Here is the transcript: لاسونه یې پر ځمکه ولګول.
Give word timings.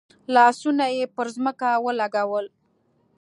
لاسونه 0.33 0.85
یې 0.95 1.05
پر 1.15 1.27
ځمکه 1.35 1.69
ولګول. 1.85 2.45